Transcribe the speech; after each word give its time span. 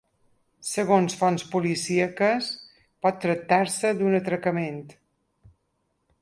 Segons 0.67 1.15
fonts 1.19 1.43
policíaques, 1.51 2.47
pot 3.07 3.21
tractar-se 3.27 3.93
d’un 4.01 4.19
atracament. 4.23 4.83